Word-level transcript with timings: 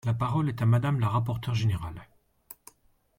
La 0.03 0.15
parole 0.15 0.49
est 0.49 0.63
à 0.63 0.65
Madame 0.65 0.99
la 0.99 1.09
rapporteure 1.09 1.53
générale. 1.53 2.07